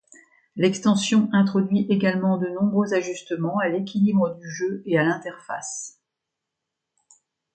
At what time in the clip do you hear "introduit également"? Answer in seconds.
1.31-2.39